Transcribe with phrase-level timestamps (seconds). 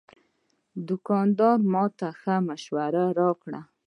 [0.87, 3.61] دوکاندار ماته ښه مشوره راکړه.